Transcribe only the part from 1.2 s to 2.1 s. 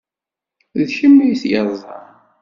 i t-yeṛẓan.